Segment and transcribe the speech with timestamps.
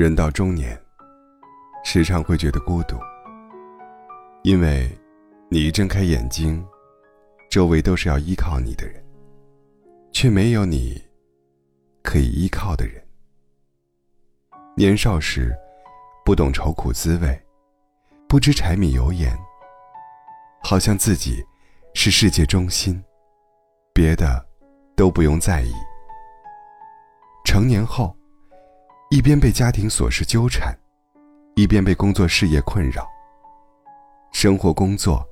[0.00, 0.80] 人到中年，
[1.84, 2.96] 时常会觉得孤独，
[4.42, 4.90] 因为，
[5.50, 6.66] 你一睁开眼睛，
[7.50, 9.04] 周围都是要依靠你的人，
[10.10, 10.98] 却没有你
[12.02, 13.06] 可以依靠的人。
[14.74, 15.54] 年少时，
[16.24, 17.38] 不懂愁苦滋味，
[18.26, 19.38] 不知柴米油盐，
[20.62, 21.44] 好像自己
[21.92, 23.04] 是世界中心，
[23.92, 24.42] 别的
[24.96, 25.74] 都不用在意。
[27.44, 28.16] 成年后。
[29.12, 30.72] 一边被家庭琐事纠缠，
[31.56, 33.04] 一边被工作事业困扰。
[34.30, 35.26] 生活工作，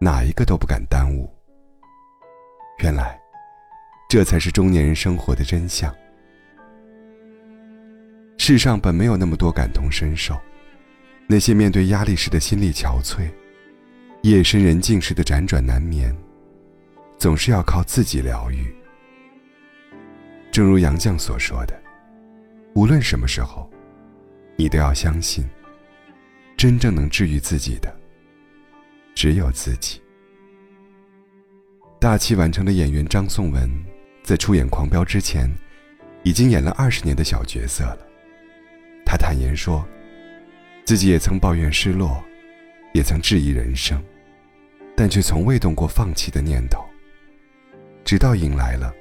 [0.00, 1.32] 哪一个都不敢耽误。
[2.82, 3.16] 原来，
[4.08, 5.94] 这才是中年人生活的真相。
[8.36, 10.36] 世上本没有那么多感同身受，
[11.28, 13.30] 那些面对压力时的心力憔悴，
[14.22, 16.12] 夜深人静时的辗转难眠，
[17.16, 18.74] 总是要靠自己疗愈。
[20.50, 21.80] 正如杨绛所说的。
[22.74, 23.68] 无论什么时候，
[24.56, 25.44] 你都要相信，
[26.56, 27.94] 真正能治愈自己的，
[29.14, 30.00] 只有自己。
[32.00, 33.68] 大器晚成的演员张颂文，
[34.22, 35.50] 在出演《狂飙》之前，
[36.22, 38.06] 已经演了二十年的小角色了。
[39.04, 39.84] 他坦言说，
[40.84, 42.22] 自己也曾抱怨失落，
[42.92, 44.00] 也曾质疑人生，
[44.94, 46.84] 但却从未动过放弃的念头。
[48.04, 48.94] 直到迎来了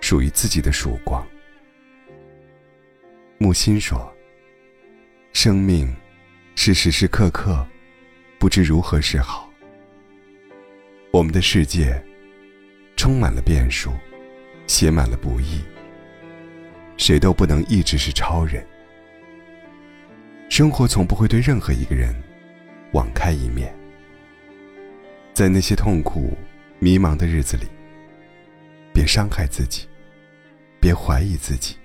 [0.00, 1.24] 属于自己的曙光。
[3.46, 4.12] 木心说
[5.32, 5.94] ：“生命
[6.56, 7.64] 是时时刻刻
[8.40, 9.48] 不知如何是好。
[11.12, 12.04] 我们的世界
[12.96, 13.92] 充满了变数，
[14.66, 15.60] 写满了不易。
[16.96, 18.66] 谁都不能一直是超人。
[20.48, 22.12] 生活从不会对任何一个人
[22.94, 23.72] 网开一面。
[25.32, 26.36] 在那些痛苦、
[26.80, 27.66] 迷茫的日子里，
[28.92, 29.86] 别伤害自己，
[30.80, 31.76] 别怀疑自己。”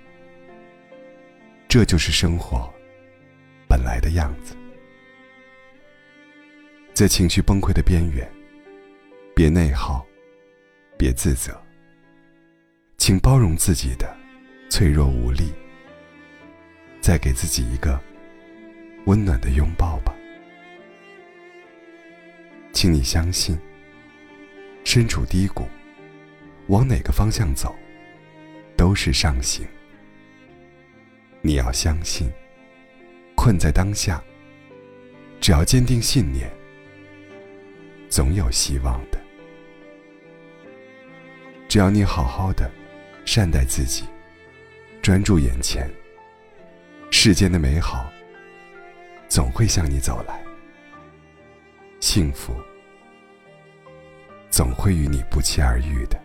[1.72, 2.70] 这就是生活
[3.66, 4.54] 本来的样子，
[6.92, 8.30] 在情绪崩溃的边缘，
[9.34, 10.06] 别内耗，
[10.98, 11.58] 别自责，
[12.98, 14.14] 请包容自己的
[14.68, 15.50] 脆弱无力，
[17.00, 17.98] 再给自己一个
[19.06, 20.14] 温暖的拥抱吧。
[22.74, 23.58] 请你相信，
[24.84, 25.66] 身处低谷，
[26.66, 27.74] 往哪个方向走，
[28.76, 29.66] 都是上行。
[31.44, 32.30] 你要相信，
[33.34, 34.22] 困在当下，
[35.40, 36.48] 只要坚定信念，
[38.08, 39.18] 总有希望的。
[41.68, 42.70] 只要你好好的
[43.24, 44.04] 善待自己，
[45.02, 45.90] 专注眼前，
[47.10, 48.08] 世间的美好
[49.28, 50.40] 总会向你走来，
[51.98, 52.54] 幸福
[54.48, 56.21] 总会与你不期而遇的。